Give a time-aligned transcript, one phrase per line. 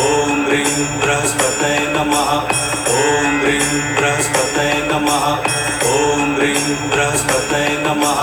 [0.00, 2.30] ॐ ह्रीं बृहस्पतये नमः
[2.92, 5.26] ॐ ह्रीं बृहस्पतये नमः
[5.96, 8.22] ॐ ह्रीं बृहस्पतये नमः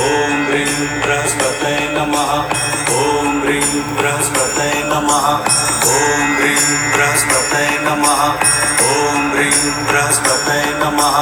[0.00, 2.32] ॐ ह्रीं बृहस्पतये नमः
[3.04, 8.22] ॐ ह्रीं बृहस्पतये नमः ॐ ह्रीं बृहस्पतये नमः
[8.90, 11.18] ॐ ह्रीं बृहस्पतये नमः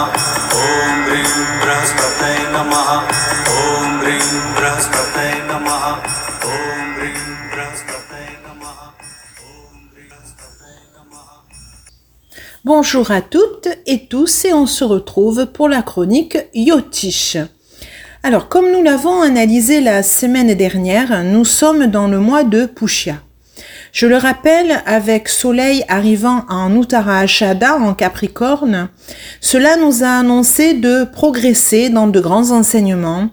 [0.64, 2.92] ॐ ह्रीं बृहस्पतये नमः
[3.62, 7.35] ॐ ह्रीं बृहस्पतये नमः ॐ ह्रीं
[12.66, 17.36] Bonjour à toutes et tous et on se retrouve pour la chronique Yotish.
[18.24, 23.22] Alors comme nous l'avons analysé la semaine dernière, nous sommes dans le mois de Pushya.
[23.92, 28.88] Je le rappelle, avec Soleil arrivant en Uttara Ashada en Capricorne,
[29.40, 33.30] cela nous a annoncé de progresser dans de grands enseignements,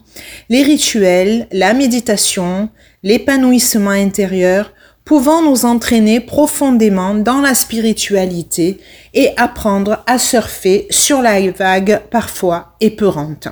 [0.49, 2.69] les rituels, la méditation,
[3.01, 4.71] l'épanouissement intérieur,
[5.05, 8.79] pouvant nous entraîner profondément dans la spiritualité
[9.13, 13.47] et apprendre à surfer sur la vague parfois épeurante.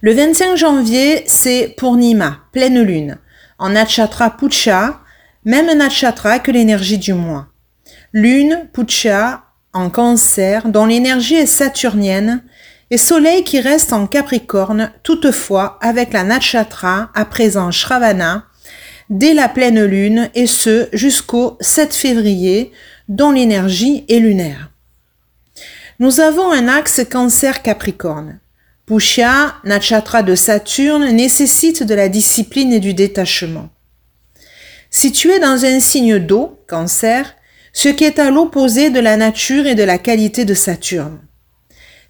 [0.00, 3.18] Le 25 janvier, c'est Purnima, pleine lune,
[3.58, 5.00] en Natchatra Pucha,
[5.44, 7.48] même Natchatra que l'énergie du mois.
[8.12, 12.42] Lune, Pucha, en cancer, dont l'énergie est saturnienne,
[12.90, 18.44] et Soleil qui reste en Capricorne, toutefois avec la Natchatra à présent Shravana,
[19.10, 22.72] dès la pleine lune, et ce jusqu'au 7 février,
[23.08, 24.70] dont l'énergie est lunaire.
[26.00, 28.40] Nous avons un axe cancer-capricorne.
[28.86, 33.70] Pushya, Natchatra de Saturne, nécessite de la discipline et du détachement.
[34.90, 37.34] Situé dans un signe d'eau, cancer,
[37.72, 41.20] ce qui est à l'opposé de la nature et de la qualité de Saturne.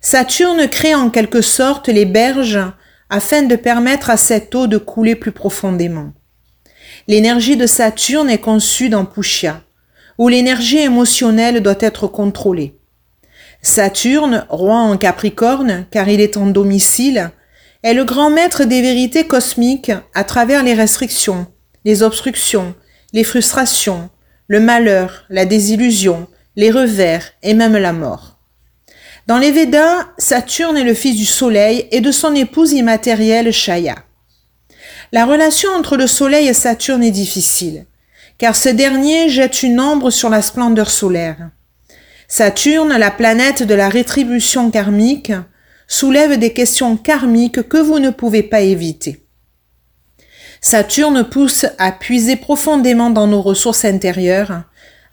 [0.01, 2.61] Saturne crée en quelque sorte les berges
[3.09, 6.13] afin de permettre à cette eau de couler plus profondément.
[7.07, 9.61] L'énergie de Saturne est conçue dans Pushya,
[10.17, 12.79] où l'énergie émotionnelle doit être contrôlée.
[13.61, 17.31] Saturne, roi en Capricorne, car il est en domicile,
[17.83, 21.47] est le grand maître des vérités cosmiques à travers les restrictions,
[21.85, 22.75] les obstructions,
[23.13, 24.09] les frustrations,
[24.49, 26.27] le malheur, la désillusion,
[26.57, 28.39] les revers et même la mort.
[29.27, 33.97] Dans les Védas, Saturne est le fils du Soleil et de son épouse immatérielle Shaya.
[35.13, 37.87] La relation entre le Soleil et Saturne est difficile,
[38.39, 41.51] car ce dernier jette une ombre sur la splendeur solaire.
[42.29, 45.33] Saturne, la planète de la rétribution karmique,
[45.87, 49.25] soulève des questions karmiques que vous ne pouvez pas éviter.
[50.61, 54.63] Saturne pousse à puiser profondément dans nos ressources intérieures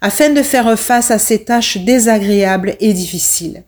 [0.00, 3.62] afin de faire face à ces tâches désagréables et difficiles.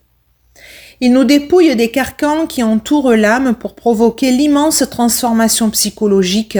[1.01, 6.57] Il nous dépouille des carcans qui entourent l'âme pour provoquer l'immense transformation psychologique,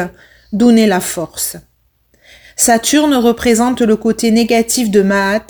[0.51, 1.57] donner la force.
[2.55, 5.45] Saturne représente le côté négatif de Mahat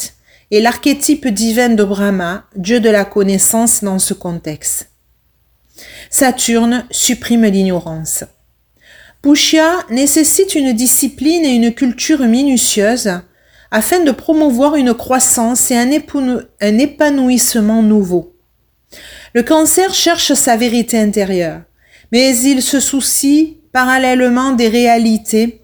[0.52, 4.90] et l'archétype divin de Brahma, dieu de la connaissance dans ce contexte.
[6.10, 8.24] Saturne supprime l'ignorance.
[9.22, 13.12] Pushya nécessite une discipline et une culture minutieuse
[13.72, 18.35] afin de promouvoir une croissance et un épanouissement nouveau.
[19.34, 21.62] Le cancer cherche sa vérité intérieure,
[22.12, 25.62] mais il se soucie parallèlement des réalités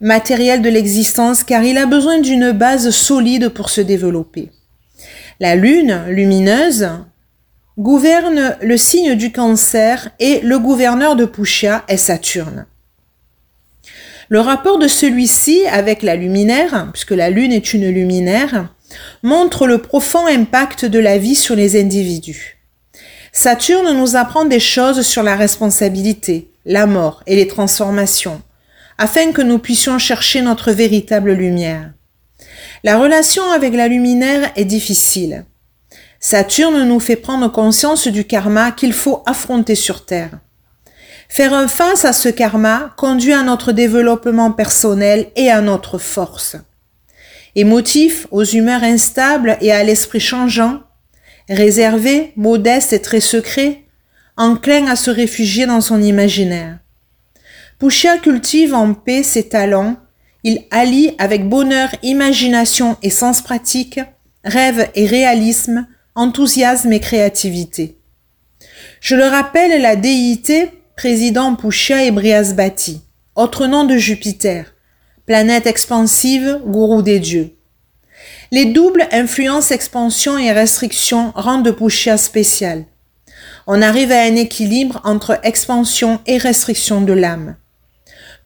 [0.00, 4.50] matérielles de l'existence car il a besoin d'une base solide pour se développer.
[5.38, 6.88] La lune lumineuse
[7.78, 12.66] gouverne le signe du cancer et le gouverneur de Pushya est Saturne.
[14.28, 18.72] Le rapport de celui-ci avec la luminaire, puisque la lune est une luminaire,
[19.22, 22.58] montre le profond impact de la vie sur les individus.
[23.32, 28.42] Saturne nous apprend des choses sur la responsabilité, la mort et les transformations,
[28.98, 31.92] afin que nous puissions chercher notre véritable lumière.
[32.82, 35.44] La relation avec la luminaire est difficile.
[36.18, 40.38] Saturne nous fait prendre conscience du karma qu'il faut affronter sur Terre.
[41.28, 46.56] Faire face à ce karma conduit à notre développement personnel et à notre force.
[47.56, 50.80] Émotif, aux humeurs instables et à l'esprit changeant,
[51.48, 53.84] réservé, modeste et très secret,
[54.36, 56.78] enclin à se réfugier dans son imaginaire.
[57.78, 59.96] Pushya cultive en paix ses talents,
[60.44, 64.00] il allie avec bonheur imagination et sens pratique,
[64.44, 67.98] rêve et réalisme, enthousiasme et créativité.
[69.00, 73.00] Je le rappelle, la déité président Pushya et Brihaspati,
[73.34, 74.69] autre nom de Jupiter,
[75.30, 77.54] planète expansive, gourou des dieux.
[78.50, 82.84] Les doubles influence, expansion et restriction rendent Pushya spécial.
[83.68, 87.54] On arrive à un équilibre entre expansion et restriction de l'âme.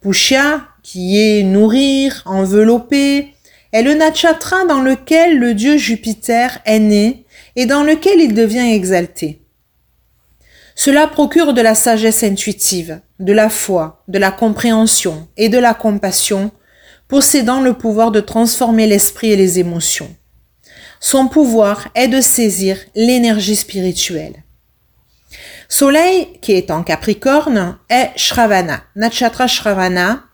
[0.02, 3.32] Pushya, qui est nourrir, envelopper,
[3.72, 7.24] est le natchatra dans lequel le dieu Jupiter est né
[7.56, 9.40] et dans lequel il devient exalté.
[10.74, 15.72] Cela procure de la sagesse intuitive, de la foi, de la compréhension et de la
[15.72, 16.52] compassion,
[17.08, 20.14] possédant le pouvoir de transformer l'esprit et les émotions.
[21.00, 24.42] Son pouvoir est de saisir l'énergie spirituelle.
[25.68, 30.24] Soleil, qui est en Capricorne, est Shravana, Natchatra Shravana,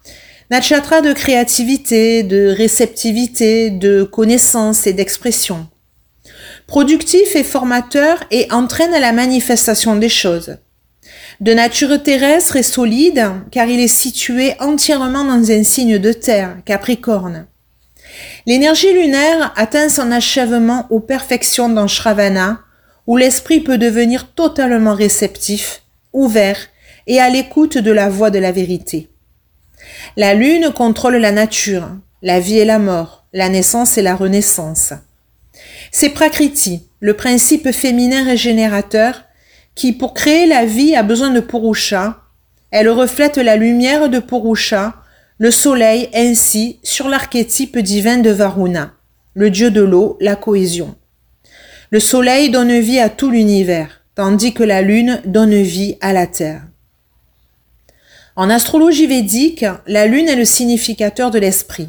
[0.50, 5.68] Natchatra de créativité, de réceptivité, de connaissance et d'expression.
[6.66, 10.58] Productif et formateur et entraîne à la manifestation des choses.
[11.40, 16.58] De nature terrestre et solide, car il est situé entièrement dans un signe de terre,
[16.66, 17.46] Capricorne.
[18.46, 22.60] L'énergie lunaire atteint son achèvement aux perfections dans Shravana,
[23.06, 25.82] où l'esprit peut devenir totalement réceptif,
[26.12, 26.58] ouvert
[27.06, 29.08] et à l'écoute de la voix de la vérité.
[30.18, 31.88] La lune contrôle la nature,
[32.20, 34.92] la vie et la mort, la naissance et la renaissance.
[35.90, 39.22] C'est Prakriti, le principe féminin régénérateur,
[39.80, 42.18] qui, pour créer la vie, a besoin de Purusha.
[42.70, 44.96] Elle reflète la lumière de Purusha,
[45.38, 48.92] le soleil ainsi, sur l'archétype divin de Varuna,
[49.32, 50.96] le dieu de l'eau, la cohésion.
[51.88, 56.26] Le soleil donne vie à tout l'univers, tandis que la lune donne vie à la
[56.26, 56.60] terre.
[58.36, 61.88] En astrologie védique, la lune est le significateur de l'esprit.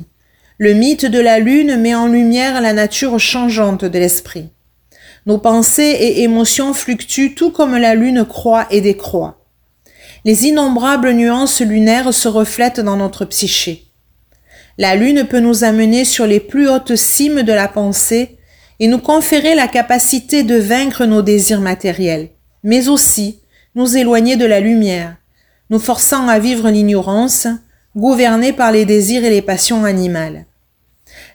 [0.58, 4.48] Le mythe de la lune met en lumière la nature changeante de l'esprit.
[5.26, 9.38] Nos pensées et émotions fluctuent tout comme la lune croît et décroît.
[10.26, 13.86] Les innombrables nuances lunaires se reflètent dans notre psyché.
[14.78, 18.38] La lune peut nous amener sur les plus hautes cimes de la pensée
[18.80, 22.30] et nous conférer la capacité de vaincre nos désirs matériels,
[22.64, 23.42] mais aussi
[23.76, 25.18] nous éloigner de la lumière,
[25.70, 27.48] nous forçant à vivre l'ignorance,
[27.96, 30.46] gouvernés par les désirs et les passions animales.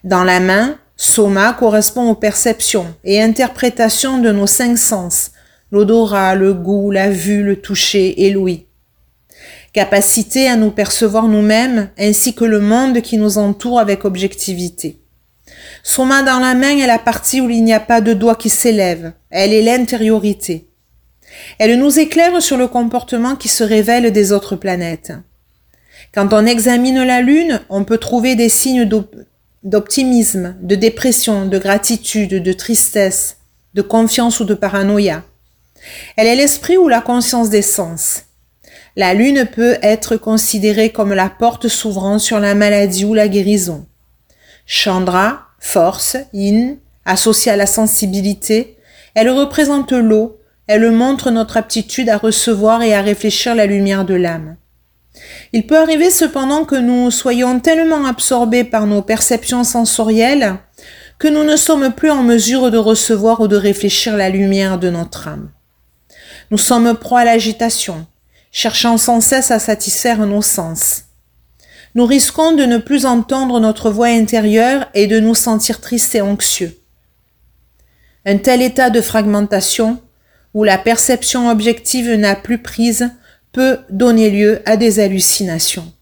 [0.02, 5.32] Dans la main, soma correspond aux perceptions et interprétations de nos cinq sens,
[5.70, 8.66] l'odorat, le goût, la vue, le toucher et l'ouïe.
[9.72, 15.00] Capacité à nous percevoir nous-mêmes ainsi que le monde qui nous entoure avec objectivité.
[15.82, 18.36] Son main dans la main est la partie où il n'y a pas de doigt
[18.36, 19.12] qui s'élève.
[19.30, 20.68] Elle est l'intériorité.
[21.58, 25.12] Elle nous éclaire sur le comportement qui se révèle des autres planètes.
[26.14, 28.86] Quand on examine la Lune, on peut trouver des signes
[29.66, 33.38] d'optimisme, de dépression, de gratitude, de tristesse,
[33.74, 35.24] de confiance ou de paranoïa.
[36.16, 38.22] Elle est l'esprit ou la conscience des sens.
[38.94, 43.86] La Lune peut être considérée comme la porte s'ouvrant sur la maladie ou la guérison.
[44.66, 48.78] Chandra, force, yin, associée à la sensibilité,
[49.14, 54.14] elle représente l'eau, elle montre notre aptitude à recevoir et à réfléchir la lumière de
[54.14, 54.56] l'âme.
[55.52, 60.56] Il peut arriver cependant que nous soyons tellement absorbés par nos perceptions sensorielles
[61.18, 64.90] que nous ne sommes plus en mesure de recevoir ou de réfléchir la lumière de
[64.90, 65.50] notre âme.
[66.50, 68.06] Nous sommes proies à l'agitation,
[68.52, 71.06] cherchant sans cesse à satisfaire nos sens
[71.96, 76.20] nous risquons de ne plus entendre notre voix intérieure et de nous sentir tristes et
[76.20, 76.78] anxieux.
[78.26, 80.02] Un tel état de fragmentation,
[80.52, 83.10] où la perception objective n'a plus prise,
[83.90, 85.92] donner lieu à des hallucinations.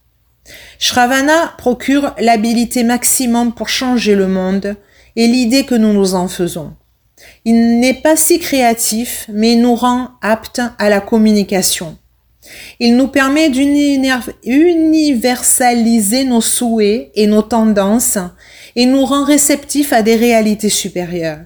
[0.79, 4.75] Shravana procure l'habilité maximum pour changer le monde
[5.15, 6.73] et l'idée que nous nous en faisons.
[7.45, 11.97] Il n'est pas si créatif, mais nous rend aptes à la communication.
[12.79, 18.19] Il nous permet d'universaliser nos souhaits et nos tendances
[18.75, 21.39] et nous rend réceptifs à des réalités supérieures.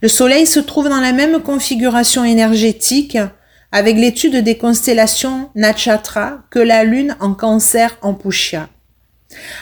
[0.00, 3.18] Le Soleil se trouve dans la même configuration énergétique
[3.72, 8.68] avec l'étude des constellations Nachatra que la Lune en cancer en Pushya.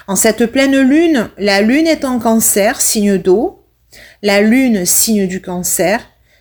[0.08, 3.64] En cette pleine Lune, la Lune est en cancer, signe d'eau,
[4.22, 6.00] la Lune, signe du cancer,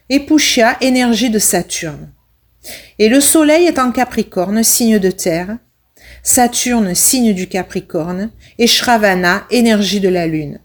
[0.09, 2.09] et Pushya, énergie de Saturne.
[2.97, 5.57] Et le Soleil est en Capricorne, signe de terre,
[6.23, 10.59] Saturne, signe du Capricorne, et Shravana, énergie de la Lune.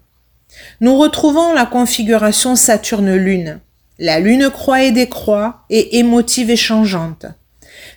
[0.80, 3.60] Nous retrouvons la configuration Saturne-Lune.
[3.98, 7.26] La Lune croît et décroît, et émotive et changeante.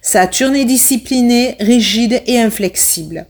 [0.01, 3.25] Saturne est discipliné, rigide et inflexible.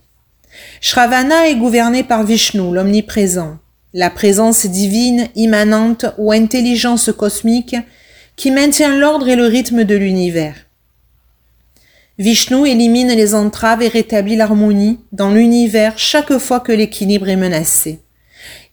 [0.81, 3.57] Shravana est gouverné par Vishnu, l'omniprésent,
[3.93, 7.77] la présence divine, immanente ou intelligence cosmique
[8.36, 10.55] qui maintient l'ordre et le rythme de l'univers.
[12.19, 18.01] Vishnu élimine les entraves et rétablit l'harmonie dans l'univers chaque fois que l'équilibre est menacé.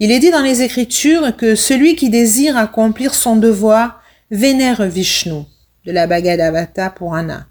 [0.01, 5.45] Il est dit dans les Écritures que celui qui désire accomplir son devoir vénère Vishnu,
[5.87, 7.47] de la Bhagavad pour Anna.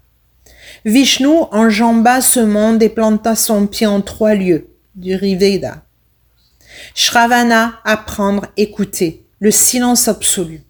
[0.84, 5.82] Vishnu enjamba ce monde et planta son pied en trois lieux, du Riveda.
[6.94, 10.62] Shravana, apprendre, écouter, le silence absolu.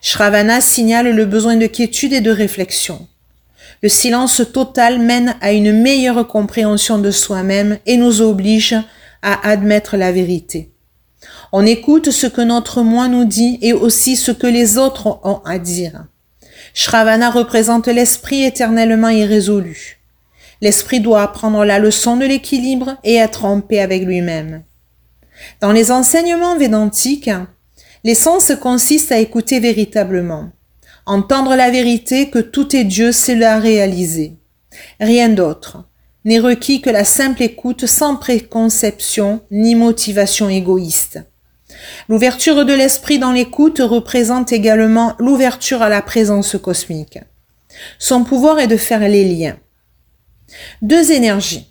[0.00, 3.06] Shravana signale le besoin de quiétude et de réflexion.
[3.82, 8.76] Le silence total mène à une meilleure compréhension de soi-même et nous oblige
[9.22, 10.73] à admettre la vérité.
[11.52, 15.40] On écoute ce que notre moi nous dit et aussi ce que les autres ont
[15.44, 16.04] à dire.
[16.74, 20.00] Shravana représente l'esprit éternellement irrésolu.
[20.60, 24.62] L'esprit doit apprendre la leçon de l'équilibre et être en paix avec lui-même.
[25.60, 27.30] Dans les enseignements védantiques,
[28.02, 30.50] l'essence consiste à écouter véritablement,
[31.06, 34.36] entendre la vérité que tout est Dieu, c'est la réaliser.
[35.00, 35.84] Rien d'autre
[36.24, 41.20] n'est requis que la simple écoute sans préconception ni motivation égoïste.
[42.08, 47.18] L'ouverture de l'esprit dans l'écoute représente également l'ouverture à la présence cosmique.
[47.98, 49.56] Son pouvoir est de faire les liens.
[50.82, 51.68] Deux énergies.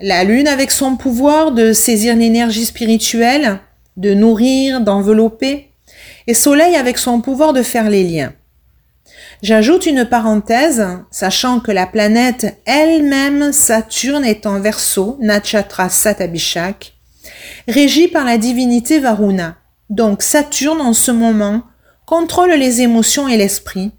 [0.00, 3.60] La lune avec son pouvoir de saisir l'énergie spirituelle,
[3.96, 5.70] de nourrir, d'envelopper,
[6.26, 8.32] et soleil avec son pouvoir de faire les liens.
[9.44, 16.94] J'ajoute une parenthèse, sachant que la planète elle-même, Saturne, est en verso, Nachatra Satabishak,
[17.68, 19.58] régie par la divinité Varuna.
[19.90, 21.64] Donc Saturne, en ce moment,
[22.06, 23.92] contrôle les émotions et l'esprit.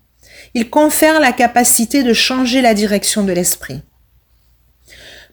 [0.56, 3.84] Il confère la capacité de changer la direction de l'esprit.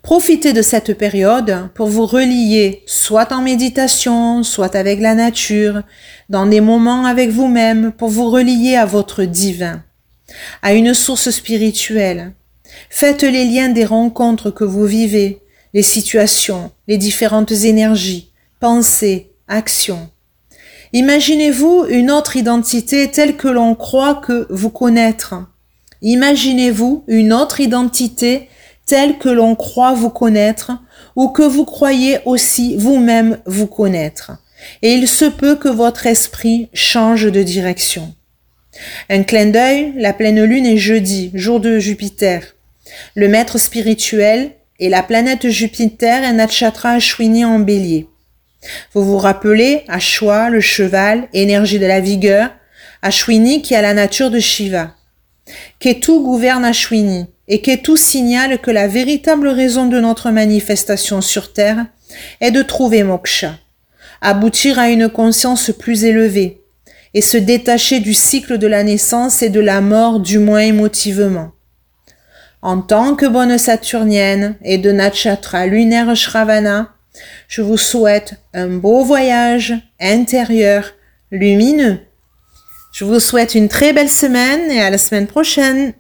[0.02, 5.84] Profitez de cette période pour vous relier soit en méditation, soit avec la nature,
[6.28, 9.82] dans des moments avec vous-même pour vous relier à votre divin,
[10.62, 12.32] à une source spirituelle.
[12.90, 15.40] Faites les liens des rencontres que vous vivez,
[15.74, 20.08] les situations, les différentes énergies, pensées, actions.
[20.92, 25.34] Imaginez-vous une autre identité telle que l'on croit que vous connaître.
[26.02, 28.48] Imaginez-vous une autre identité
[28.86, 30.72] tel que l'on croit vous connaître
[31.16, 34.32] ou que vous croyez aussi vous-même vous connaître.
[34.82, 38.14] Et il se peut que votre esprit change de direction.
[39.10, 42.54] Un clin d'œil, la pleine lune est jeudi, jour de Jupiter.
[43.14, 48.08] Le maître spirituel et la planète Jupiter est Natchatra Ashwini en bélier.
[48.94, 52.50] Vous vous rappelez Ashwa, le cheval, énergie de la vigueur,
[53.02, 54.94] Ashwini qui a la nature de Shiva.
[55.78, 61.84] Ketu gouverne Ashwini, et tout signale que la véritable raison de notre manifestation sur Terre
[62.40, 63.58] est de trouver moksha,
[64.20, 66.61] aboutir à une conscience plus élevée,
[67.14, 71.52] et se détacher du cycle de la naissance et de la mort du moins émotivement.
[72.62, 76.94] En tant que bonne saturnienne et de Natchatra lunaire Shravana,
[77.48, 80.92] je vous souhaite un beau voyage intérieur
[81.30, 81.98] lumineux.
[82.92, 85.94] Je vous souhaite une très belle semaine et à la semaine prochaine.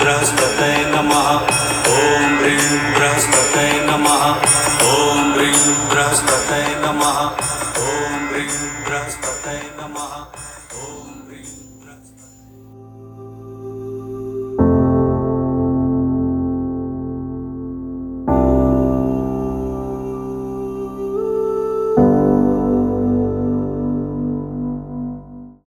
[0.00, 0.87] बृहस्पतये